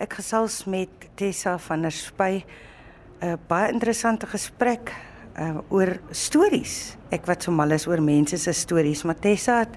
Ek 0.00 0.14
gesels 0.16 0.62
met 0.64 1.10
Tessa 1.20 1.58
van 1.60 1.82
der 1.84 1.92
Spy. 1.92 2.40
'n 3.20 3.36
Baie 3.48 3.68
interessante 3.68 4.26
gesprek 4.26 4.94
uh, 5.36 5.58
oor 5.68 5.98
stories. 6.10 6.96
Ek 7.12 7.26
wat 7.28 7.44
so 7.44 7.52
mal 7.52 7.70
is 7.76 7.84
oor 7.86 8.00
mense 8.00 8.38
se 8.40 8.52
stories, 8.56 9.04
maar 9.04 9.20
Tessa 9.20 9.58
het 9.58 9.76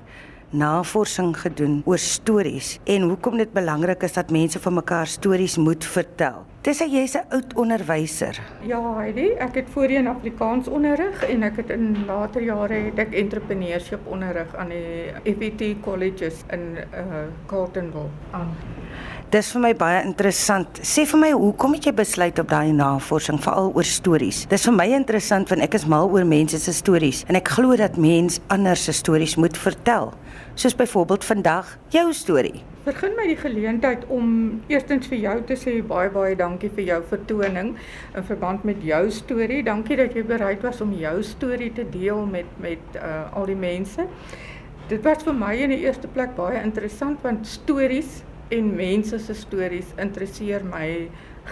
navorsing 0.54 1.34
gedoen 1.36 1.82
oor 1.86 2.00
stories 2.00 2.78
en 2.86 3.10
hoekom 3.10 3.38
dit 3.38 3.52
belangrik 3.52 4.04
is 4.08 4.16
dat 4.16 4.32
mense 4.32 4.60
vir 4.64 4.74
mekaar 4.74 5.08
stories 5.12 5.58
moet 5.58 5.84
vertel. 5.84 6.46
Jy 6.64 6.88
jy's 6.88 7.16
'n 7.18 7.28
oud 7.30 7.54
onderwyser. 7.60 8.40
Ja, 8.64 8.80
Heidi, 8.96 9.36
ek 9.36 9.56
het 9.56 9.70
voorheen 9.70 10.08
Afrikaans 10.08 10.68
onderrig 10.68 11.24
en 11.28 11.44
ek 11.44 11.58
het 11.58 11.70
in 11.70 12.06
later 12.06 12.42
jare 12.42 12.74
het 12.74 13.00
ek 13.00 13.14
entrepreneurship 13.14 14.08
onderrig 14.08 14.56
aan 14.56 14.70
die 14.70 15.36
FET 15.36 15.82
colleges 15.82 16.46
in 16.50 16.78
uh 16.94 17.28
Carletonville 17.48 18.10
aan. 18.32 18.56
Dis 19.34 19.48
vir 19.50 19.64
my 19.64 19.70
baie 19.74 20.02
interessant. 20.06 20.78
Sê 20.86 21.08
vir 21.10 21.18
my, 21.18 21.30
hoekom 21.34 21.72
het 21.74 21.88
jy 21.88 21.92
besluit 21.98 22.38
op 22.38 22.52
daai 22.52 22.70
navorsing 22.78 23.40
veral 23.42 23.72
oor 23.74 23.88
stories? 23.90 24.44
Dis 24.52 24.68
vir 24.68 24.74
my 24.76 24.86
interessant 24.94 25.50
want 25.50 25.64
ek 25.66 25.74
is 25.74 25.88
mal 25.90 26.12
oor 26.14 26.28
mense 26.30 26.60
se 26.62 26.74
stories 26.78 27.24
en 27.26 27.40
ek 27.40 27.48
glo 27.56 27.74
dat 27.80 27.96
mens 27.98 28.36
ander 28.54 28.78
se 28.78 28.94
stories 28.94 29.34
moet 29.42 29.56
vertel. 29.58 30.12
Soos 30.54 30.76
byvoorbeeld 30.78 31.26
vandag 31.26 31.72
jou 31.96 32.04
storie. 32.14 32.62
Begin 32.86 33.16
met 33.18 33.32
die 33.32 33.40
geleentheid 33.40 34.04
om 34.14 34.28
eerstens 34.70 35.10
vir 35.10 35.24
jou 35.24 35.34
te 35.50 35.58
sê 35.58 35.74
baie 35.82 36.12
baie 36.14 36.36
dankie 36.38 36.70
vir 36.76 36.86
jou 36.92 37.00
vertoning 37.10 37.72
in 38.14 38.28
verband 38.28 38.68
met 38.70 38.84
jou 38.86 39.02
storie. 39.10 39.64
Dankie 39.66 39.98
dat 39.98 40.14
jy 40.14 40.22
bereid 40.30 40.62
was 40.62 40.84
om 40.86 40.92
jou 40.94 41.16
storie 41.26 41.72
te 41.74 41.88
deel 41.96 42.22
met 42.30 42.54
met 42.62 43.02
uh, 43.02 43.34
al 43.34 43.50
die 43.50 43.58
mense. 43.58 44.06
Dit 44.94 45.02
was 45.02 45.26
vir 45.26 45.34
my 45.34 45.56
in 45.58 45.74
die 45.74 45.82
eerste 45.88 46.12
plek 46.14 46.38
baie 46.38 46.62
interessant 46.62 47.26
want 47.26 47.50
stories 47.50 48.22
en 48.54 48.74
mense 48.78 49.18
se 49.20 49.34
stories 49.34 49.94
interesseer 50.02 50.66
my 50.68 50.88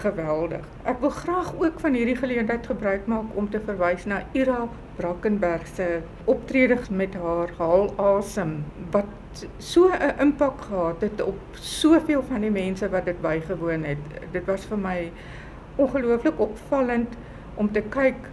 geweldig. 0.02 0.62
Ek 0.88 1.00
wil 1.02 1.12
graag 1.12 1.50
ook 1.60 1.80
van 1.82 1.96
hierdie 1.98 2.16
geleentheid 2.16 2.66
gebruik 2.70 3.08
maak 3.10 3.34
om 3.38 3.48
te 3.50 3.60
verwys 3.66 4.06
na 4.08 4.22
Ira 4.38 4.64
Brackenberg 4.96 5.66
se 5.74 5.88
optrede 6.30 6.78
met 6.90 7.16
haar 7.18 7.52
Haal 7.58 7.90
Asem 8.00 8.62
wat 8.94 9.44
so 9.58 9.88
'n 9.88 10.14
impak 10.20 10.60
gehad 10.68 11.00
het 11.00 11.22
op 11.22 11.40
soveel 11.52 12.22
van 12.28 12.40
die 12.40 12.50
mense 12.50 12.88
wat 12.88 13.04
dit 13.04 13.20
bygewoon 13.20 13.84
het. 13.84 14.04
Dit 14.32 14.46
was 14.46 14.64
vir 14.64 14.78
my 14.78 15.12
ongelooflik 15.76 16.40
opvallend 16.40 17.16
om 17.54 17.72
te 17.72 17.82
kyk 17.82 18.28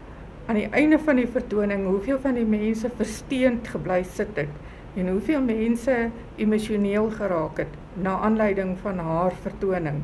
aan 0.45 0.55
die 0.55 0.69
einde 0.71 0.99
van 0.99 1.15
die 1.15 1.27
vertoning 1.27 1.85
hoeveel 1.87 2.19
van 2.19 2.33
die 2.33 2.45
mense 2.45 2.89
versteend 2.97 3.67
gebly 3.67 4.03
sit 4.03 4.35
het 4.35 4.49
en 4.95 5.09
hoeveel 5.09 5.41
mense 5.41 5.97
emosioneel 6.35 7.09
geraak 7.17 7.57
het 7.57 7.75
na 7.93 8.17
aanleiding 8.19 8.77
van 8.81 8.99
haar 8.99 9.35
vertoning. 9.41 10.01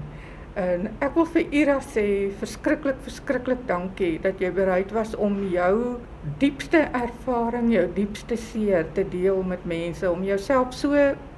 En 0.56 0.88
ek 1.04 1.18
wil 1.18 1.26
vir 1.34 1.56
Ira 1.62 1.78
sê 1.84 2.06
verskriklik 2.40 3.00
verskriklik 3.04 3.66
dankie 3.68 4.14
dat 4.24 4.40
jy 4.40 4.54
bereid 4.56 4.94
was 4.96 5.16
om 5.16 5.42
jou 5.52 5.98
diepste 6.40 6.86
ervaring, 6.96 7.74
jou 7.74 7.86
diepste 7.98 8.38
seer 8.40 8.88
te 8.96 9.04
deel 9.10 9.42
met 9.44 9.66
mense, 9.68 10.12
om 10.12 10.24
jouself 10.24 10.72
so 10.74 10.96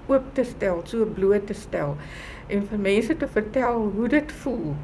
oop 0.08 0.28
te 0.34 0.45
stel, 0.45 0.84
so 0.86 1.06
bloot 1.06 1.48
te 1.50 1.58
stel 1.58 1.98
en 2.48 2.64
vir 2.70 2.80
mense 2.80 3.17
te 3.17 3.28
vertel 3.28 3.89
hoe 3.95 4.08
dit 4.11 4.32
voel 4.44 4.76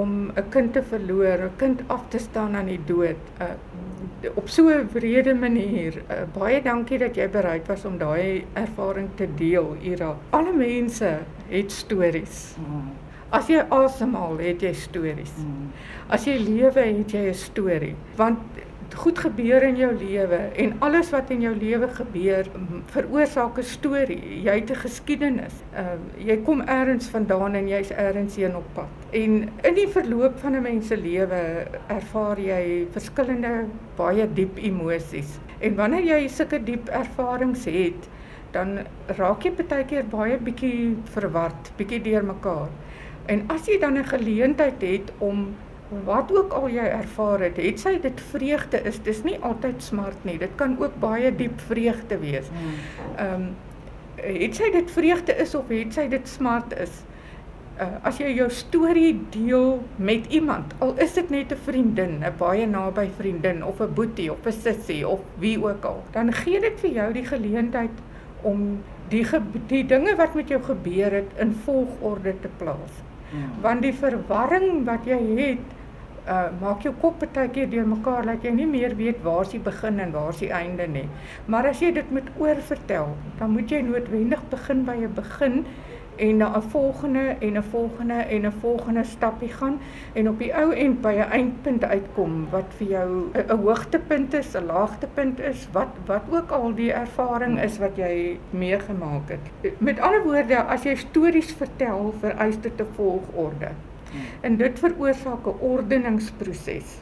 om 0.00 0.30
'n 0.34 0.48
kind 0.54 0.72
te 0.72 0.82
verloor, 0.82 1.38
'n 1.48 1.56
kind 1.56 1.82
af 1.86 2.04
te 2.08 2.18
staan 2.18 2.56
aan 2.56 2.66
die 2.66 2.80
dood. 2.84 3.20
Uh, 3.40 4.32
op 4.34 4.48
so 4.48 4.68
'n 4.68 4.88
wrede 4.92 5.34
manier. 5.34 6.02
Uh, 6.10 6.22
baie 6.38 6.62
dankie 6.62 6.98
dat 6.98 7.16
jy 7.16 7.28
bereid 7.28 7.66
was 7.66 7.84
om 7.84 7.98
daai 7.98 8.44
ervaring 8.52 9.08
te 9.14 9.28
deel, 9.34 9.76
Ira. 9.82 10.16
Alle 10.30 10.52
mense 10.52 11.18
het 11.48 11.72
stories. 11.72 12.56
Mm. 12.58 12.90
As 13.28 13.48
jy 13.50 13.60
asemhaal, 13.68 14.38
het 14.40 14.62
jy 14.64 14.70
stories. 14.72 15.32
Hmm. 15.36 15.68
As 16.08 16.24
jy 16.24 16.38
lewe, 16.40 16.80
het 16.80 17.10
jy 17.12 17.28
'n 17.28 17.34
storie. 17.34 17.94
Want 18.16 18.38
goed 18.94 19.18
gebeur 19.18 19.62
in 19.62 19.76
jou 19.76 19.90
lewe 19.96 20.38
en 20.56 20.72
alles 20.78 21.10
wat 21.10 21.30
in 21.30 21.40
jou 21.40 21.54
lewe 21.56 21.88
gebeur 21.88 22.46
veroorsaak 22.92 23.58
'n 23.58 23.62
storie. 23.62 24.42
Jy 24.42 24.54
het 24.60 24.70
'n 24.70 24.74
geskiedenis. 24.74 25.54
Ehm 25.74 25.84
uh, 25.84 26.26
jy 26.26 26.36
kom 26.42 26.60
elders 26.60 27.06
vandaan 27.06 27.54
en 27.54 27.68
jy's 27.68 27.90
elders 27.90 28.36
heen 28.36 28.56
op 28.56 28.64
pad. 28.72 28.86
En 29.10 29.48
in 29.62 29.74
die 29.74 29.88
verloop 29.88 30.38
van 30.38 30.56
'n 30.56 30.62
mens 30.62 30.86
se 30.86 30.96
lewe 30.96 31.66
ervaar 31.86 32.40
jy 32.40 32.86
verskillende 32.90 33.64
baie 33.96 34.32
diep 34.32 34.56
emosies. 34.56 35.38
En 35.58 35.74
wanneer 35.74 36.04
jy 36.04 36.28
sulke 36.28 36.64
diep 36.64 36.88
ervarings 36.88 37.64
het, 37.64 38.08
dan 38.50 38.78
raak 39.06 39.42
jy 39.42 39.52
baie 39.68 39.84
keer 39.84 40.04
baie 40.04 40.38
bietjie 40.38 40.96
verward, 41.04 41.72
bietjie 41.76 42.00
deurmekaar. 42.00 42.68
En 43.26 43.42
as 43.52 43.66
jy 43.66 43.78
dan 43.78 43.98
'n 43.98 44.04
geleentheid 44.04 44.82
het 44.82 45.12
om 45.18 45.54
wat 46.04 46.32
ook 46.32 46.52
al 46.52 46.68
jy 46.68 46.84
ervaar 46.84 47.40
het, 47.40 47.56
het 47.56 47.80
sy 47.80 47.94
dit 48.02 48.20
vreugde 48.30 48.80
is, 48.88 49.00
dis 49.06 49.22
nie 49.24 49.38
altyd 49.40 49.82
smart 49.82 50.24
nie. 50.28 50.36
Dit 50.38 50.52
kan 50.60 50.76
ook 50.80 50.98
baie 51.00 51.32
diep 51.34 51.60
vreugde 51.70 52.20
wees. 52.24 52.52
Hmm. 52.52 52.76
Ehm 53.16 53.34
um, 53.34 53.48
het 54.18 54.56
sy 54.58 54.66
dit 54.74 54.90
vreugde 54.90 55.34
is 55.38 55.52
of 55.54 55.68
het 55.70 55.94
sy 55.94 56.08
dit 56.10 56.28
smart 56.28 56.72
is? 56.74 57.04
Uh, 57.78 57.86
as 58.02 58.16
jy 58.18 58.32
jou 58.34 58.48
storie 58.50 59.12
deel 59.30 59.76
met 60.02 60.26
iemand, 60.34 60.72
al 60.82 60.96
is 60.98 61.14
dit 61.14 61.30
net 61.30 61.52
'n 61.54 61.60
vriendin, 61.66 62.18
'n 62.26 62.34
baie 62.38 62.66
naby 62.66 63.06
vriendin 63.16 63.62
of 63.64 63.80
'n 63.80 63.94
boetie 63.94 64.32
of 64.32 64.46
'n 64.46 64.52
sussie 64.52 65.08
of 65.08 65.20
wie 65.38 65.54
ook 65.62 65.84
al, 65.84 66.02
dan 66.10 66.32
gee 66.32 66.60
dit 66.60 66.80
vir 66.80 66.90
jou 66.90 67.12
die 67.12 67.24
geleentheid 67.24 67.94
om 68.42 68.82
die 69.08 69.26
die 69.66 69.86
dinge 69.86 70.16
wat 70.16 70.34
met 70.34 70.48
jou 70.48 70.62
gebeur 70.62 71.12
het 71.12 71.30
in 71.38 71.52
volgorde 71.64 72.34
te 72.40 72.48
plaas. 72.56 72.94
Hmm. 73.30 73.62
Want 73.62 73.82
die 73.82 73.94
verwarring 73.94 74.84
wat 74.84 75.04
jy 75.04 75.20
het, 75.36 75.77
uh 76.28 76.48
maak 76.60 76.82
jou 76.82 76.94
kop 77.00 77.24
baie 77.34 77.48
keer 77.48 77.70
deurmekaar 77.70 78.26
dat 78.26 78.42
jy 78.42 78.50
nie 78.50 78.66
meer 78.66 78.96
weet 78.96 79.22
waar 79.22 79.48
die 79.50 79.60
begin 79.60 80.00
en 80.00 80.12
waar 80.12 80.36
die 80.38 80.52
einde 80.52 80.86
nie. 80.86 81.08
Maar 81.46 81.66
as 81.72 81.80
jy 81.80 81.92
dit 81.92 82.10
met 82.10 82.28
oorvertel, 82.38 83.16
dan 83.38 83.50
moet 83.50 83.70
jy 83.70 83.80
noodwendig 83.80 84.42
begin 84.50 84.84
by 84.84 84.96
'n 84.96 85.14
begin 85.14 85.64
en 86.18 86.36
na 86.36 86.56
'n 86.56 86.62
volgende 86.62 87.36
en 87.38 87.56
'n 87.56 87.62
volgende 87.62 88.14
en 88.14 88.46
'n 88.46 88.52
volgende 88.60 89.04
stappie 89.04 89.52
gaan 89.52 89.80
en 90.12 90.28
op 90.28 90.38
die 90.38 90.54
ou 90.54 90.72
end 90.72 91.00
by 91.00 91.14
'n 91.14 91.30
eindpunt 91.30 91.84
uitkom 91.84 92.46
wat 92.50 92.68
vir 92.76 92.88
jou 92.88 93.30
'n 93.32 93.56
hoogtepunt 93.56 94.34
is, 94.34 94.56
'n 94.56 94.66
laagtepunt 94.66 95.40
is, 95.40 95.68
wat 95.72 95.88
wat 96.06 96.22
ook 96.30 96.50
al 96.50 96.74
die 96.74 96.92
ervaring 96.92 97.60
is 97.60 97.78
wat 97.78 97.96
jy 97.96 98.38
meegemaak 98.50 99.28
het. 99.28 99.72
Met 99.78 100.00
ander 100.00 100.22
woorde, 100.22 100.62
as 100.62 100.82
jy 100.82 100.94
stories 100.94 101.52
vertel, 101.52 102.14
vereis 102.20 102.60
dit 102.60 102.80
'n 102.80 102.86
volgorde. 102.94 103.68
En 104.40 104.56
dit 104.56 104.78
veroorsaak 104.78 105.46
'n 105.46 105.60
ordeningsproses. 105.60 106.98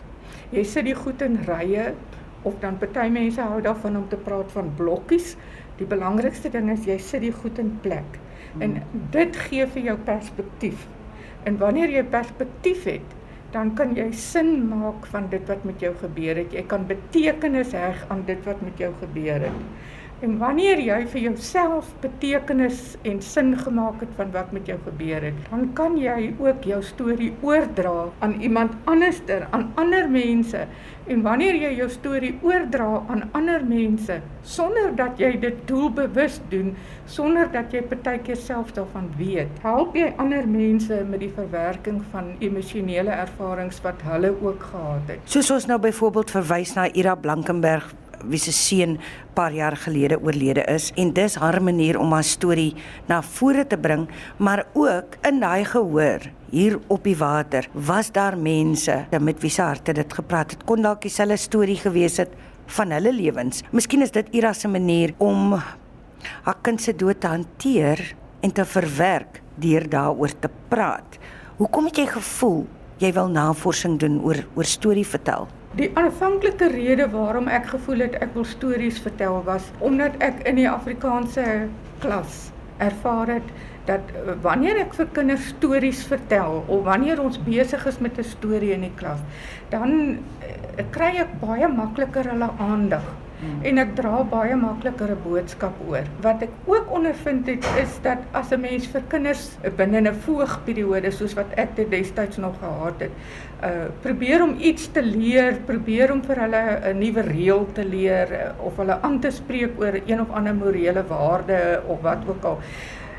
Jy 0.50 0.64
sit 0.64 0.84
die 0.84 0.94
goed 0.94 1.22
in 1.22 1.38
rye 1.46 1.94
of 2.42 2.54
dan 2.60 2.78
party 2.78 3.08
mense 3.08 3.40
hou 3.40 3.60
daarvan 3.60 3.96
om 3.96 4.08
te 4.08 4.16
praat 4.16 4.52
van 4.52 4.72
blokkies. 4.76 5.36
Die 5.76 5.86
belangrikste 5.86 6.50
ding 6.50 6.70
is 6.70 6.86
jy 6.86 6.98
sit 6.98 7.20
die 7.20 7.32
goed 7.32 7.58
in 7.58 7.78
plek. 7.82 8.18
En 8.58 8.82
dit 9.10 9.36
gee 9.36 9.66
vir 9.66 9.82
jou 9.82 9.96
perspektief. 9.96 10.86
En 11.44 11.58
wanneer 11.58 11.90
jy 11.90 12.04
perspektief 12.04 12.84
het, 12.84 13.16
dan 13.54 13.74
kan 13.74 13.94
jy 13.96 14.08
sin 14.12 14.68
maak 14.68 15.06
van 15.12 15.28
dit 15.30 15.48
wat 15.48 15.64
met 15.64 15.80
jou 15.80 15.92
gebeur 16.00 16.36
het. 16.36 16.52
Jy 16.52 16.64
kan 16.70 16.86
betekenis 16.86 17.72
heg 17.72 18.02
aan 18.08 18.24
dit 18.26 18.42
wat 18.44 18.60
met 18.64 18.78
jou 18.78 18.92
gebeur 19.00 19.46
het. 19.48 19.60
En 20.24 20.38
wanneer 20.40 20.78
jy 20.80 21.02
vir 21.12 21.20
jouself 21.26 21.90
betekenis 22.00 22.94
en 23.04 23.18
sin 23.20 23.50
gemaak 23.60 24.00
het 24.00 24.12
van 24.16 24.30
wat 24.32 24.52
met 24.56 24.68
jou 24.70 24.78
gebeur 24.86 25.26
het, 25.28 25.40
dan 25.50 25.66
kan 25.76 25.98
jy 26.00 26.30
ook 26.40 26.64
jou 26.64 26.78
storie 26.82 27.34
oordra 27.44 28.06
aan 28.24 28.38
iemand 28.40 28.72
anderster, 28.88 29.44
aan 29.52 29.66
ander 29.76 30.08
mense. 30.08 30.62
En 31.06 31.20
wanneer 31.22 31.58
jy 31.60 31.74
jou 31.82 31.88
storie 31.92 32.32
oordra 32.40 33.02
aan 33.12 33.26
ander 33.36 33.60
mense 33.68 34.16
sonder 34.40 34.94
dat 34.96 35.20
jy 35.20 35.34
dit 35.42 35.60
doelbewus 35.68 36.40
doen, 36.48 36.72
sonder 37.04 37.52
dat 37.52 37.76
jy 37.76 37.84
partykeer 37.84 38.40
self 38.40 38.72
daarvan 38.72 39.12
weet, 39.20 39.52
help 39.66 40.00
jy 40.00 40.14
ander 40.16 40.48
mense 40.48 41.02
met 41.10 41.20
die 41.26 41.32
verwerking 41.36 42.00
van 42.14 42.32
emosionele 42.40 43.12
ervarings 43.20 43.84
wat 43.84 44.00
hulle 44.08 44.32
ook 44.40 44.64
gehad 44.72 45.12
het. 45.12 45.28
Soos 45.28 45.52
ons 45.60 45.68
nou 45.68 45.80
byvoorbeeld 45.82 46.32
verwys 46.40 46.72
na 46.78 46.88
Ira 46.96 47.18
Blankenberg 47.20 47.92
wie 48.30 48.40
se 48.40 48.52
seun 48.52 48.96
paar 49.34 49.52
jaar 49.52 49.76
gelede 49.76 50.18
oorlede 50.22 50.64
is. 50.72 50.90
En 50.96 51.12
dis 51.12 51.36
haar 51.40 51.62
manier 51.62 51.98
om 51.98 52.12
haar 52.12 52.24
storie 52.24 52.74
na 53.08 53.22
vore 53.22 53.66
te 53.66 53.78
bring 53.78 54.08
maar 54.36 54.64
ook 54.74 55.16
in 55.28 55.40
daai 55.40 55.64
gehoor 55.64 56.26
hier 56.50 56.78
op 56.86 57.04
die 57.04 57.16
water 57.16 57.68
was 57.72 58.12
daar 58.12 58.38
mense 58.38 59.04
met 59.20 59.40
wie 59.42 59.50
se 59.50 59.62
harte 59.62 59.92
dit 59.92 60.12
gepraat 60.12 60.50
het 60.50 60.64
kon 60.64 60.82
dalk 60.82 61.02
dieselfde 61.02 61.36
storie 61.36 61.78
gewees 61.80 62.16
het 62.16 62.32
van 62.66 62.90
hulle 62.90 63.12
lewens. 63.12 63.62
Miskien 63.70 64.02
is 64.02 64.10
dit 64.10 64.28
Ira 64.34 64.52
se 64.52 64.68
manier 64.68 65.14
om 65.18 65.54
haar 66.42 66.58
kind 66.62 66.82
se 66.82 66.94
dood 66.96 67.20
te 67.20 67.30
hanteer 67.30 68.14
en 68.40 68.52
te 68.52 68.64
verwerk 68.64 69.42
deur 69.54 69.88
daaroor 69.88 70.32
te 70.38 70.50
praat. 70.68 71.18
Hoekom 71.56 71.86
het 71.88 71.96
jy 72.02 72.06
gevoel 72.06 72.66
jy 73.02 73.12
wil 73.12 73.28
navorsing 73.28 73.98
doen 74.00 74.20
oor 74.24 74.38
oor 74.56 74.68
storie 74.68 75.06
vertel 75.06 75.48
Die 75.76 75.90
aanvanklike 75.92 76.70
rede 76.72 77.04
waarom 77.12 77.50
ek 77.52 77.66
gevoel 77.74 78.06
het 78.06 78.14
ek 78.24 78.30
wil 78.32 78.46
stories 78.48 78.96
vertel 79.04 79.42
was 79.44 79.66
omdat 79.84 80.14
ek 80.24 80.38
in 80.48 80.56
die 80.56 80.70
Afrikaanse 80.70 81.44
klas 82.00 82.46
ervaar 82.80 83.34
het 83.34 83.50
dat 83.84 84.08
uh, 84.16 84.32
wanneer 84.40 84.80
ek 84.80 84.96
vir 84.96 85.10
kinders 85.18 85.50
stories 85.52 86.00
vertel 86.08 86.62
of 86.64 86.80
wanneer 86.88 87.20
ons 87.20 87.36
besig 87.44 87.84
is 87.92 88.00
met 88.00 88.16
'n 88.16 88.24
storie 88.24 88.72
in 88.72 88.88
die 88.88 88.94
klas, 88.96 89.20
dan 89.68 90.16
uh, 90.16 90.84
kry 90.96 91.12
ek 91.20 91.36
baie 91.44 91.68
makliker 91.68 92.24
hulle 92.32 92.50
aandag. 92.58 93.04
Hmm. 93.36 93.64
En 93.68 93.78
ek 93.82 93.90
dra 93.98 94.22
baie 94.24 94.56
makliker 94.56 95.10
'n 95.12 95.22
boodskap 95.24 95.74
oor. 95.88 96.06
Wat 96.24 96.42
ek 96.42 96.52
ook 96.64 96.92
ondervind 96.98 97.46
het 97.46 97.66
is 97.82 97.98
dat 98.02 98.18
as 98.32 98.52
'n 98.52 98.60
mens 98.60 98.86
vir 98.86 99.02
kinders 99.08 99.58
binne 99.76 100.00
'n 100.00 100.14
voogperiode 100.14 101.10
soos 101.10 101.34
wat 101.34 101.52
ek 101.56 101.76
dit 101.76 101.90
destyds 101.90 102.36
nog 102.36 102.54
gehad 102.58 103.00
het, 103.00 103.10
uh 103.62 103.86
probeer 104.02 104.42
om 104.42 104.56
iets 104.58 104.88
te 104.92 105.02
leer, 105.02 105.60
probeer 105.66 106.12
om 106.12 106.22
vir 106.22 106.36
hulle 106.36 106.92
'n 106.92 106.98
nuwe 106.98 107.22
reël 107.22 107.66
te 107.72 107.84
leer 107.84 108.28
uh, 108.32 108.66
of 108.66 108.76
hulle 108.76 109.00
aan 109.02 109.20
te 109.20 109.30
spreek 109.30 109.80
oor 109.80 110.00
een 110.06 110.20
of 110.20 110.30
ander 110.30 110.54
morele 110.54 111.04
waarde 111.08 111.82
of 111.86 112.00
wat 112.00 112.18
ook 112.28 112.44
al 112.44 112.58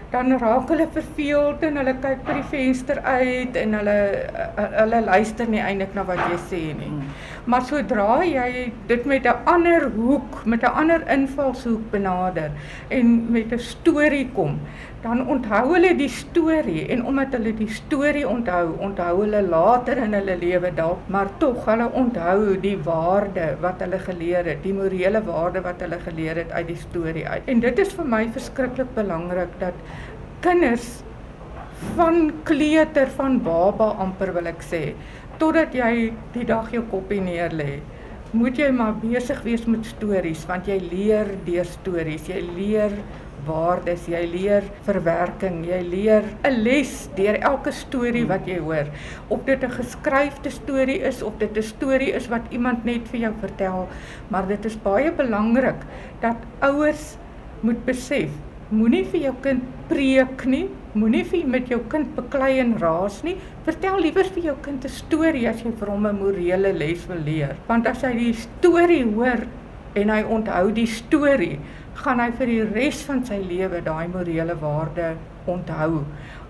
dan 0.09 0.37
raak 0.39 0.69
hulle 0.71 0.87
verveeld 0.91 1.63
en 1.67 1.79
hulle 1.81 1.93
kyk 2.03 2.21
by 2.27 2.35
die 2.37 2.45
venster 2.51 3.01
uit 3.03 3.57
en 3.59 3.73
hulle 3.75 3.95
hulle 4.55 5.01
luister 5.03 5.49
nie 5.51 5.59
eintlik 5.59 5.97
na 5.97 6.05
wat 6.07 6.21
jy 6.29 6.37
sê 6.47 6.61
nie. 6.77 6.91
Hmm. 6.93 7.09
Maar 7.47 7.63
sodra 7.63 8.25
jy 8.27 8.73
dit 8.89 9.05
met 9.07 9.23
'n 9.25 9.47
ander 9.47 9.85
hoek, 9.95 10.45
met 10.45 10.63
'n 10.63 10.73
ander 10.81 11.01
invalshoek 11.07 11.91
benader 11.91 12.51
en 12.89 13.31
met 13.31 13.53
'n 13.53 13.59
storie 13.59 14.29
kom, 14.33 14.59
dan 15.01 15.27
onthou 15.27 15.73
hulle 15.73 15.95
die 15.95 16.09
storie 16.09 16.87
en 16.87 17.05
omdat 17.05 17.31
hulle 17.31 17.53
die 17.53 17.69
storie 17.69 18.27
onthou, 18.27 18.75
onthou 18.79 19.21
hulle 19.21 19.41
later 19.41 19.97
in 19.97 20.13
hulle 20.13 20.37
lewe 20.37 20.73
dalk, 20.73 20.99
maar 21.07 21.27
tog 21.37 21.65
hulle 21.65 21.89
onthou 21.91 22.59
die 22.59 22.77
waarde 22.83 23.55
wat 23.61 23.79
hulle 23.79 23.99
geleer 23.99 24.45
het, 24.45 24.63
die 24.63 24.73
morele 24.73 25.23
waarde 25.23 25.61
wat 25.61 25.79
hulle 25.79 25.99
geleer 25.99 26.35
het 26.35 26.51
uit 26.51 26.67
die 26.67 26.81
storie 26.89 27.27
uit. 27.27 27.41
En 27.45 27.59
dit 27.59 27.79
is 27.79 27.93
vir 27.93 28.05
my 28.05 28.27
verskriklik 28.31 28.93
belangrik 28.93 29.59
dat 29.59 29.73
kinders 30.39 31.03
van 31.95 32.31
kleuter 32.43 33.07
van 33.15 33.41
baba 33.43 33.91
amper 34.01 34.33
wil 34.33 34.49
ek 34.49 34.63
sê 34.65 34.81
totdat 35.37 35.73
jy 35.73 36.13
die 36.33 36.45
dag 36.45 36.71
jou 36.71 36.83
koppie 36.91 37.21
neer 37.21 37.53
lê 37.53 37.79
moet 38.35 38.57
jy 38.59 38.67
maar 38.75 38.97
besig 38.99 39.39
wees 39.45 39.63
met 39.69 39.85
stories 39.87 40.43
want 40.49 40.67
jy 40.67 40.77
leer 40.91 41.29
deur 41.45 41.67
stories. 41.67 42.27
Jy 42.27 42.41
leer 42.57 42.95
waardes 43.47 44.07
jy 44.11 44.19
leer 44.27 44.65
verwerking 44.83 45.61
jy 45.63 45.79
leer 45.85 46.25
'n 46.43 46.63
les 46.63 47.07
deur 47.15 47.37
elke 47.39 47.71
storie 47.71 48.25
wat 48.27 48.47
jy 48.47 48.57
hoor. 48.59 48.91
Of 49.29 49.45
dit 49.45 49.63
'n 49.63 49.71
geskryfde 49.71 50.49
storie 50.51 50.99
is 50.99 51.21
of 51.21 51.37
dit 51.39 51.57
'n 51.57 51.63
storie 51.63 52.11
is 52.11 52.27
wat 52.27 52.43
iemand 52.51 52.83
net 52.83 53.07
vir 53.07 53.19
jou 53.19 53.33
vertel. 53.39 53.87
Maar 54.29 54.47
dit 54.47 54.65
is 54.65 54.75
baie 54.75 55.11
belangrik 55.11 55.81
dat 56.19 56.37
ouers 56.59 57.17
moet 57.61 57.85
besef 57.85 58.29
Moenie 58.67 59.05
vir 59.07 59.21
jou 59.29 59.35
kind 59.39 59.63
preek 59.87 60.41
nie. 60.43 60.65
Moenie 60.99 61.21
vir 61.23 61.45
met 61.47 61.69
jou 61.71 61.77
kind 61.87 62.09
beklei 62.17 62.57
en 62.59 62.73
raas 62.81 63.21
nie. 63.23 63.37
Vertel 63.63 64.01
liewer 64.03 64.27
vir 64.35 64.43
jou 64.49 64.55
kind 64.61 64.83
'n 64.83 64.89
storie 64.89 65.47
as 65.47 65.63
jy 65.63 65.71
vir 65.71 65.87
hom 65.87 66.05
'n 66.05 66.19
morele 66.19 66.73
les 66.73 67.07
wil 67.07 67.21
leer. 67.23 67.55
Want 67.67 67.87
as 67.87 68.01
hy 68.01 68.13
die 68.13 68.33
storie 68.33 69.05
hoor 69.05 69.47
en 69.95 70.09
hy 70.09 70.21
onthou 70.23 70.73
die 70.73 70.85
storie, 70.85 71.59
gaan 71.95 72.19
hy 72.19 72.31
vir 72.31 72.45
die 72.45 72.63
res 72.63 73.01
van 73.03 73.23
sy 73.23 73.37
lewe 73.37 73.81
daai 73.81 74.07
morele 74.07 74.55
waarde 74.59 75.15
onthou 75.47 76.03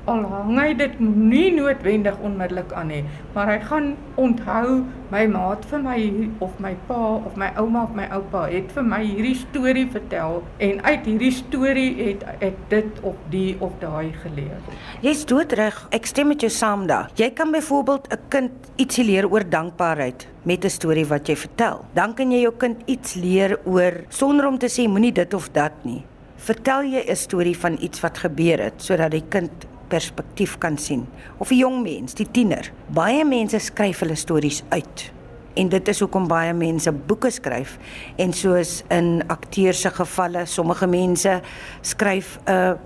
al 0.07 0.23
hang 0.31 0.55
hy 0.59 0.73
dit 0.79 0.99
nie 1.03 1.49
noodwendig 1.55 2.17
onmiddellik 2.23 2.71
aan 2.73 2.91
nie, 2.93 3.03
maar 3.35 3.51
hy 3.51 3.57
gaan 3.67 3.89
onthou 4.15 4.83
my 5.11 5.23
maat 5.31 5.65
vir 5.71 5.83
my 5.83 5.97
of 6.43 6.55
my 6.63 6.73
pa 6.87 6.99
of 7.17 7.35
my 7.39 7.49
ouma 7.59 7.83
of 7.87 7.93
my 7.95 8.07
oupa 8.15 8.45
het 8.51 8.71
vir 8.75 8.87
my 8.87 9.01
hierdie 9.03 9.35
storie 9.39 9.85
vertel 9.91 10.41
en 10.63 10.81
uit 10.83 11.05
hierdie 11.07 11.33
storie 11.35 11.91
het 11.99 12.25
ek 12.43 12.57
dit 12.71 13.03
of 13.07 13.19
die 13.31 13.55
of 13.63 13.75
daai 13.83 14.11
geleer. 14.23 14.57
Jy's 15.03 15.23
doodreg, 15.29 15.77
ek 15.95 16.09
stem 16.09 16.31
met 16.33 16.43
jou 16.43 16.51
saam 16.51 16.87
daar. 16.89 17.11
Jy 17.19 17.31
kan 17.35 17.51
byvoorbeeld 17.51 18.07
'n 18.11 18.19
kind 18.29 18.51
iets 18.75 18.97
leer 18.97 19.27
oor 19.31 19.43
dankbaarheid 19.43 20.27
met 20.43 20.65
'n 20.65 20.69
storie 20.69 21.05
wat 21.05 21.27
jy 21.27 21.35
vertel. 21.35 21.85
Dan 21.93 22.13
kan 22.13 22.31
jy 22.31 22.41
jou 22.41 22.53
kind 22.57 22.81
iets 22.85 23.15
leer 23.15 23.59
oor 23.65 24.03
sonder 24.09 24.47
om 24.47 24.57
te 24.57 24.67
sê 24.67 24.87
moenie 24.87 25.11
dit 25.13 25.33
of 25.33 25.49
dat 25.51 25.73
nie. 25.83 26.03
Vertel 26.37 26.83
jy 26.83 27.03
'n 27.07 27.15
storie 27.15 27.57
van 27.57 27.77
iets 27.81 27.99
wat 28.01 28.17
gebeur 28.17 28.59
het 28.59 28.81
sodat 28.81 29.11
die 29.11 29.23
kind 29.29 29.67
perspektief 29.87 30.57
kan 30.57 30.77
sien 30.77 31.07
of 31.37 31.51
'n 31.51 31.57
jong 31.57 31.81
mens, 31.81 32.13
die 32.13 32.27
tiener. 32.31 32.71
Baie 32.87 33.25
mense 33.25 33.59
skryf 33.59 33.99
hulle 33.99 34.15
stories 34.15 34.63
uit. 34.69 35.11
En 35.55 35.69
dit 35.69 35.87
is 35.87 35.99
hoekom 35.99 36.27
baie 36.27 36.53
mense 36.53 36.91
boeke 36.91 37.29
skryf 37.29 37.77
en 38.17 38.33
soos 38.33 38.83
in 38.89 39.23
akteurs 39.27 39.81
se 39.81 39.89
gevalle, 39.89 40.45
sommige 40.45 40.87
mense 40.87 41.41
skryf 41.81 42.39
'n 42.45 42.77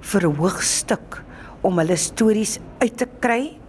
verhoogstuk 0.00 1.22
om 1.60 1.78
hulle 1.78 1.96
stories 1.96 2.58
uit 2.78 2.96
te 2.96 3.08
kry 3.20 3.59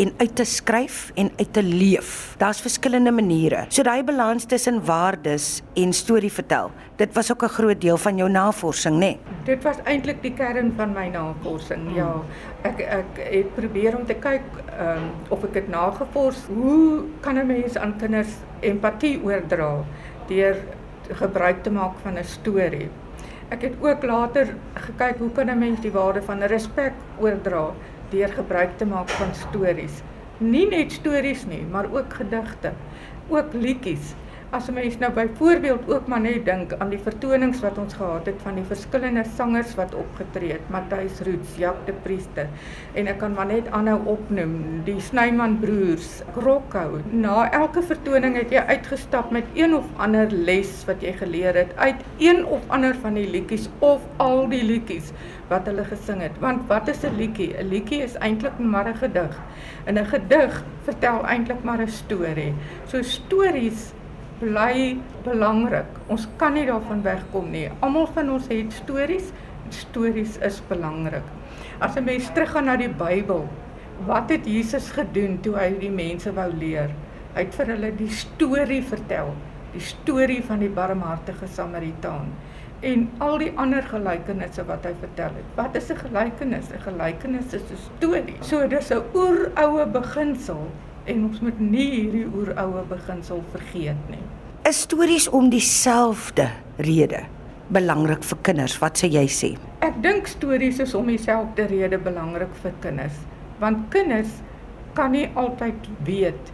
en 0.00 0.12
uit 0.16 0.34
te 0.36 0.44
skryf 0.44 1.10
en 1.14 1.30
uit 1.36 1.52
te 1.52 1.62
leef. 1.62 2.34
Daar's 2.40 2.60
verskillende 2.64 3.12
maniere. 3.12 3.66
So 3.68 3.84
daai 3.84 4.02
balans 4.04 4.46
tussen 4.48 4.80
waardes 4.84 5.60
en 5.76 5.92
storie 5.92 6.32
vertel. 6.32 6.70
Dit 6.96 7.12
was 7.14 7.32
ook 7.32 7.42
'n 7.42 7.54
groot 7.58 7.80
deel 7.80 7.96
van 7.96 8.16
jou 8.16 8.30
navorsing, 8.30 8.94
né? 8.94 8.98
Nee? 8.98 9.18
Dit 9.44 9.62
was 9.62 9.76
eintlik 9.84 10.22
die 10.22 10.32
kern 10.32 10.72
van 10.76 10.92
my 10.92 11.08
navorsing. 11.08 11.86
Hmm. 11.86 11.96
Ja, 11.96 12.14
ek 12.62 12.80
ek 12.80 13.18
het 13.30 13.54
probeer 13.54 13.96
om 13.96 14.06
te 14.06 14.14
kyk 14.14 14.42
ehm 14.78 14.96
um, 14.96 15.10
of 15.28 15.44
ek 15.44 15.52
dit 15.52 15.68
nagevors, 15.68 16.38
hoe 16.46 17.04
kan 17.20 17.38
'n 17.38 17.46
mens 17.46 17.76
aan 17.76 17.96
kinders 17.96 18.34
empatie 18.60 19.20
oordra 19.24 19.84
deur 20.28 20.56
gebruik 21.08 21.62
te 21.62 21.70
maak 21.70 21.94
van 22.02 22.18
'n 22.18 22.24
storie. 22.24 22.88
Ek 23.48 23.62
het 23.62 23.74
ook 23.80 24.02
later 24.02 24.54
gekyk 24.74 25.18
hoe 25.18 25.30
kan 25.30 25.50
'n 25.50 25.58
mens 25.58 25.80
die 25.80 25.92
waarde 25.92 26.22
van 26.22 26.42
respek 26.42 26.92
oordra 27.18 27.72
deur 28.10 28.28
gebruik 28.28 28.76
te 28.78 28.86
maak 28.86 29.08
van 29.08 29.34
stories. 29.34 30.02
Nie 30.38 30.66
net 30.68 30.92
stories 30.92 31.44
nie, 31.46 31.62
maar 31.70 31.90
ook 31.92 32.14
gedigte, 32.14 32.72
ook 33.28 33.52
liedjies. 33.52 34.14
As 34.52 34.68
'n 34.68 34.74
mens 34.74 34.98
nou 34.98 35.12
byvoorbeeld 35.12 35.92
ook 35.94 36.06
maar 36.06 36.20
net 36.20 36.44
dink 36.44 36.72
aan 36.78 36.88
die 36.90 36.98
vertonings 36.98 37.60
wat 37.60 37.76
ons 37.78 37.94
gehad 37.94 38.26
het 38.26 38.40
van 38.42 38.54
die 38.58 38.64
verskillende 38.66 39.22
sangers 39.36 39.74
wat 39.78 39.94
opgetree 39.94 40.52
het, 40.52 40.64
Matthys 40.74 41.20
Roots, 41.22 41.52
Jacques 41.56 41.86
de 41.86 41.92
Priester 42.02 42.48
en 42.92 43.06
ek 43.06 43.18
kan 43.18 43.32
maar 43.32 43.46
net 43.46 43.68
aanhou 43.70 44.00
opnoem, 44.04 44.82
die 44.84 44.96
Snyman 45.00 45.54
broers, 45.60 46.08
Krokkou. 46.34 46.98
Na 47.12 47.50
elke 47.50 47.82
vertoning 47.82 48.34
het 48.36 48.50
jy 48.50 48.64
uitgestap 48.72 49.30
met 49.30 49.46
een 49.54 49.74
of 49.74 49.86
ander 49.96 50.26
les 50.30 50.82
wat 50.90 51.06
jy 51.06 51.14
geleer 51.20 51.54
het 51.54 51.70
uit 51.76 52.02
een 52.18 52.42
of 52.44 52.66
ander 52.66 52.98
van 53.04 53.14
die 53.14 53.30
liedjies 53.30 53.68
of 53.78 54.02
al 54.16 54.48
die 54.50 54.64
liedjies 54.64 55.14
wat 55.46 55.70
hulle 55.70 55.84
gesing 55.84 56.26
het. 56.26 56.34
Want 56.42 56.66
wat 56.66 56.88
is 56.88 57.06
'n 57.06 57.14
liedjie? 57.14 57.54
'n 57.54 57.68
Liedjie 57.70 58.02
is 58.02 58.18
eintlik 58.18 58.58
maar 58.58 58.88
'n 58.88 58.98
gedig. 58.98 59.40
En 59.84 59.94
'n 59.94 60.06
gedig 60.06 60.64
vertel 60.82 61.24
eintlik 61.24 61.62
maar 61.62 61.78
'n 61.78 61.88
storie. 61.88 62.54
So 62.86 63.02
stories 63.02 63.92
bly 64.40 64.96
belangrik. 65.24 65.88
Ons 66.08 66.26
kan 66.40 66.54
nie 66.56 66.64
daarvan 66.68 67.02
wegkom 67.04 67.50
nie. 67.52 67.68
Almal 67.84 68.08
van 68.14 68.32
ons 68.36 68.48
het 68.48 68.72
stories. 68.72 69.32
Stories 69.70 70.38
is 70.46 70.60
belangrik. 70.68 71.26
As 71.80 71.96
'n 71.96 72.04
mens 72.04 72.30
teruggaan 72.32 72.64
na 72.64 72.76
die 72.76 72.88
Bybel, 72.88 73.48
wat 74.06 74.30
het 74.30 74.46
Jesus 74.46 74.90
gedoen 74.90 75.40
toe 75.40 75.56
hy 75.56 75.78
die 75.78 75.90
mense 75.90 76.32
wou 76.32 76.50
leer? 76.52 76.90
Hy 77.34 77.44
het 77.44 77.54
vir 77.54 77.66
hulle 77.66 77.92
die 77.96 78.08
storie 78.08 78.82
vertel, 78.82 79.34
die 79.72 79.80
storie 79.80 80.42
van 80.42 80.58
die 80.58 80.68
barmhartige 80.68 81.46
Samaritaan 81.46 82.32
en 82.80 83.10
al 83.18 83.38
die 83.38 83.52
ander 83.56 83.82
gelykenisse 83.82 84.64
wat 84.64 84.84
hy 84.84 84.94
vertel 85.00 85.36
het. 85.36 85.48
Wat 85.54 85.74
is 85.76 85.90
'n 85.90 85.96
gelykenis? 85.96 86.72
'n 86.72 86.80
Gelykenis 86.80 87.52
is 87.52 87.62
'n 87.70 87.76
storie. 87.76 88.36
So 88.40 88.66
dis 88.66 88.90
'n 88.90 89.02
oeroue 89.14 89.86
beginsel 89.86 90.70
en 91.10 91.24
ons 91.28 91.40
moet 91.44 91.60
nie 91.60 91.88
hierdie 91.90 92.26
oeroue 92.26 92.84
beginsel 92.90 93.42
vergeet 93.52 94.10
nie. 94.12 94.22
Is 94.68 94.82
stories 94.86 95.28
om 95.28 95.50
dieselfde 95.50 96.50
rede 96.78 97.24
belangrik 97.74 98.22
vir 98.26 98.38
kinders? 98.46 98.76
Wat 98.82 99.00
sê 99.00 99.10
jy 99.10 99.26
sê? 99.30 99.50
Ek 99.86 99.96
dink 100.04 100.28
stories 100.30 100.80
is 100.84 100.94
om 100.94 101.08
dieselfde 101.10 101.66
rede 101.70 101.98
belangrik 101.98 102.52
vir 102.62 102.74
kinders, 102.84 103.18
want 103.62 103.88
kinders 103.94 104.40
kan 104.94 105.14
nie 105.14 105.28
altyd 105.38 105.88
weet 106.06 106.52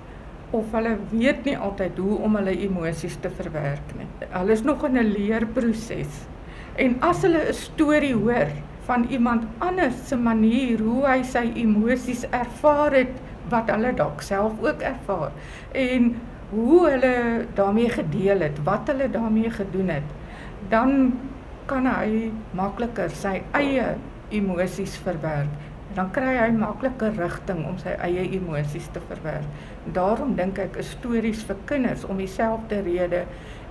of 0.55 0.71
hulle 0.77 0.95
weet 1.11 1.45
nie 1.49 1.57
altyd 1.59 1.99
hoe 1.99 2.21
om 2.25 2.39
hulle 2.39 2.55
emosies 2.69 3.17
te 3.23 3.31
verwerk 3.39 3.95
nie. 3.99 4.07
Hulle 4.31 4.55
is 4.55 4.63
nog 4.63 4.85
in 4.87 4.99
'n 4.99 5.13
leerproses. 5.13 6.23
En 6.77 6.97
as 7.01 7.23
hulle 7.23 7.43
'n 7.49 7.55
storie 7.55 8.15
hoor 8.15 8.49
van 8.87 9.07
iemand 9.11 9.45
anders 9.59 10.09
se 10.09 10.17
manier 10.17 10.79
hoe 10.79 11.07
hy 11.07 11.23
sy 11.23 11.51
emosies 11.55 12.25
ervaar 12.31 12.93
het 12.93 13.15
wat 13.51 13.71
hulle 13.71 13.93
dalk 13.95 14.23
self 14.23 14.53
ook 14.63 14.83
ervaar 14.83 15.31
en 15.73 16.15
hoe 16.51 16.81
hulle 16.89 17.47
daarmee 17.55 17.89
gedeel 17.91 18.41
het, 18.41 18.59
wat 18.65 18.87
hulle 18.87 19.11
daarmee 19.11 19.51
gedoen 19.51 19.89
het, 19.89 20.13
dan 20.71 21.19
kan 21.67 21.87
hy 21.87 22.31
makliker 22.55 23.11
sy 23.11 23.41
eie 23.59 23.97
emosies 24.31 24.95
verwerk. 25.03 25.51
Dan 25.97 26.11
kry 26.15 26.37
hy 26.37 26.51
makliker 26.55 27.15
rigting 27.19 27.65
om 27.67 27.79
sy 27.83 27.97
eie 28.05 28.27
emosies 28.37 28.87
te 28.95 29.03
verwerk. 29.09 29.47
Daarom 29.97 30.35
dink 30.37 30.59
ek 30.59 30.79
'n 30.79 30.83
stories 30.83 31.43
vir 31.43 31.57
kinders 31.65 32.05
om 32.05 32.17
dieselfde 32.19 32.81
rede 32.83 33.25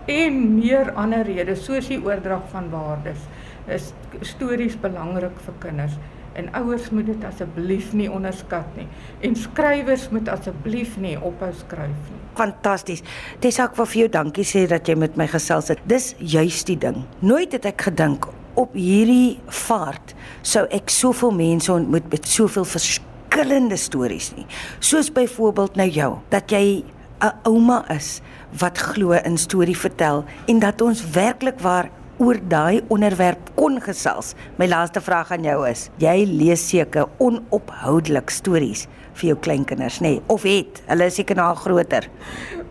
en 0.06 0.56
meer 0.56 0.92
ander 0.94 1.26
redes 1.26 1.66
soos 1.66 1.88
die 1.88 2.02
oordrag 2.04 2.44
van 2.52 2.70
waardes 2.70 3.24
is 3.68 3.94
stories 4.22 4.76
belangrik 4.82 5.40
vir 5.48 5.56
kinders 5.60 5.96
en 6.36 6.50
ouers 6.60 6.90
moet 6.92 7.08
dit 7.08 7.24
asseblief 7.28 7.94
nie 7.94 8.08
onderskat 8.12 8.68
nie 8.80 8.88
en 9.26 9.36
skrywers 9.40 10.10
moet 10.14 10.30
asseblief 10.32 10.98
nie 11.02 11.16
ophou 11.18 11.52
skryf 11.56 12.10
nie. 12.12 12.22
Fantasties. 12.36 13.04
Tessa, 13.40 13.70
ek 13.70 13.78
wil 13.80 13.88
vir 13.88 14.02
jou 14.04 14.10
dankie 14.18 14.46
sê 14.48 14.66
dat 14.68 14.88
jy 14.90 14.98
met 15.00 15.16
my 15.20 15.28
gesels 15.32 15.72
het. 15.72 15.80
Dis 15.88 16.14
juist 16.20 16.68
die 16.68 16.78
ding. 16.80 17.06
Nooit 17.24 17.56
het 17.56 17.68
ek 17.70 17.88
gedink 17.88 18.28
op 18.60 18.76
hierdie 18.76 19.38
vaart 19.66 20.16
sou 20.44 20.66
ek 20.76 20.92
soveel 20.92 21.34
mense 21.36 21.72
ontmoet 21.72 22.08
met 22.12 22.28
soveel 22.28 22.68
verskillende 22.68 23.80
stories 23.80 24.34
nie. 24.36 24.48
Soos 24.80 25.12
byvoorbeeld 25.16 25.80
nou 25.80 25.88
jou, 25.92 26.12
dat 26.30 26.52
jy 26.52 26.84
'n 27.24 27.32
ouma 27.48 27.86
is 27.90 28.22
wat 28.60 28.78
glo 28.78 29.12
in 29.12 29.38
storie 29.38 29.78
vertel 29.78 30.26
en 30.48 30.60
dat 30.60 30.82
ons 30.82 31.04
werklik 31.12 31.60
waar 31.60 31.90
oor 32.18 32.40
daai 32.50 32.82
onderwerp 32.94 33.52
kon 33.60 33.80
gesels. 33.84 34.34
My 34.60 34.68
laaste 34.72 35.02
vraag 35.04 35.34
aan 35.36 35.48
jou 35.48 35.58
is: 35.68 35.90
jy 36.02 36.24
lees 36.30 36.64
seker 36.70 37.10
onophoudelik 37.24 38.32
stories 38.32 38.86
vir 39.16 39.32
jou 39.32 39.38
kleinkinders, 39.40 40.02
nê? 40.04 40.16
Nee, 40.16 40.22
of 40.32 40.44
het 40.48 40.82
hulle 40.90 41.10
seker 41.12 41.40
nou 41.40 41.52
groter? 41.60 42.10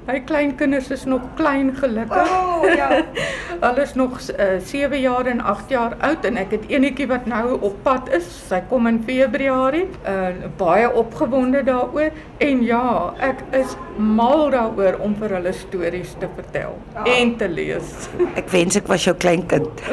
My 0.04 0.18
kleinkinders 0.20 0.90
is 0.90 1.04
nog 1.04 1.22
klein 1.34 1.76
gelukkig. 1.76 2.28
O 2.30 2.60
oh, 2.60 2.74
ja. 2.76 2.88
hulle 3.64 3.82
is 3.82 3.94
nog 3.94 4.18
uh, 4.20 4.54
eh, 4.54 4.60
7 4.60 5.00
jaar 5.00 5.26
en 5.26 5.40
8 5.40 5.70
jaar 5.70 5.96
oud 5.98 6.24
en 6.28 6.36
ek 6.36 6.50
het 6.50 6.66
eenetjie 6.68 7.06
wat 7.08 7.24
nou 7.26 7.56
op 7.60 7.78
pad 7.86 8.10
is. 8.12 8.28
Sy 8.50 8.60
kom 8.68 8.86
in 8.90 9.00
Februarie. 9.06 9.86
Uh 10.04 10.50
baie 10.60 10.90
opgewonde 10.92 11.62
daaroor 11.64 12.12
en 12.44 12.62
ja, 12.62 13.14
ek 13.24 13.40
is 13.56 13.76
mal 13.96 14.50
daaroor 14.52 15.00
om 15.00 15.16
vir 15.16 15.38
hulle 15.38 15.52
stories 15.56 16.12
te 16.20 16.28
vertel 16.36 16.76
oh. 16.76 17.08
en 17.08 17.36
te 17.40 17.48
lees. 17.48 18.08
ek 18.40 18.52
wens 18.52 18.76
ek 18.76 18.92
was 18.92 19.08
jou 19.08 19.16
kleinkind. 19.16 19.84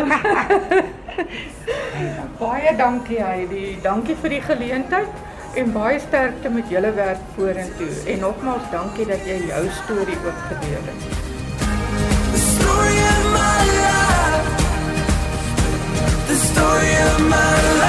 baie 2.44 2.76
dankie 2.76 3.24
Heidi. 3.24 3.78
Dankie 3.84 4.20
vir 4.20 4.40
die 4.42 4.44
geleentheid 4.44 5.31
en 5.56 5.72
baie 5.72 6.00
sterkte 6.00 6.50
met 6.50 6.70
julle 6.70 6.92
werk 6.96 7.20
vorentoe 7.36 7.90
en 8.14 8.20
nogmaals 8.20 8.70
dankie 8.72 9.06
dat 9.06 9.26
jy 9.28 9.38
jou 9.50 9.66
storie 9.84 10.18
ook 10.26 10.42
gedeel 10.48 10.84
het. 10.88 11.02
The 12.32 12.42
story 12.48 12.98
of 13.12 13.24
my 13.36 13.60
life. 13.82 14.50
The 16.32 16.38
story 16.48 16.94
of 17.06 17.20
my 17.30 17.54
life. 17.62 17.81